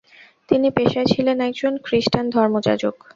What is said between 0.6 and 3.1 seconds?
পেশায় ছিলেন একজন খ্রিষ্টান ধর্মযাজক।